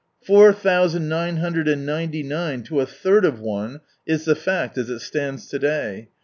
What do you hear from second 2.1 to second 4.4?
nine to a third ef ane, is the